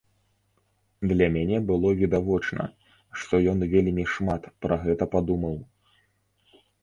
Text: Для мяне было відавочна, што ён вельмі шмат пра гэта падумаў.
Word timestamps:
Для 1.09 1.27
мяне 1.35 1.57
было 1.71 1.89
відавочна, 1.99 2.63
што 3.23 3.33
ён 3.53 3.59
вельмі 3.75 4.05
шмат 4.13 4.49
пра 4.67 4.75
гэта 4.87 5.03
падумаў. 5.17 5.55